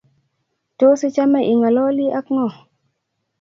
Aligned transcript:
Tos, 0.77 0.99
ichame 1.09 1.39
ingololi 1.51 2.05
ak 2.19 2.25
ngo? 2.33 2.47